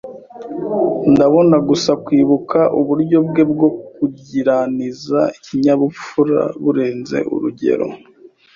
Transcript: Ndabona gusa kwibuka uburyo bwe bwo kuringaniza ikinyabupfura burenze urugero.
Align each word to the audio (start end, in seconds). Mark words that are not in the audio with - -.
Ndabona 1.11 1.57
gusa 1.69 1.91
kwibuka 2.05 2.59
uburyo 2.79 3.17
bwe 3.27 3.43
bwo 3.51 3.69
kuringaniza 3.91 5.19
ikinyabupfura 5.37 6.39
burenze 6.63 7.17
urugero. 7.35 7.87